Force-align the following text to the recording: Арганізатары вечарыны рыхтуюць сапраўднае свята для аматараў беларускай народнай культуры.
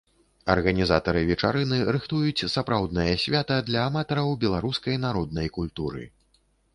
Арганізатары 0.51 1.19
вечарыны 1.31 1.77
рыхтуюць 1.97 2.49
сапраўднае 2.55 3.13
свята 3.25 3.57
для 3.67 3.83
аматараў 3.91 4.33
беларускай 4.45 4.95
народнай 5.05 5.47
культуры. 5.59 6.03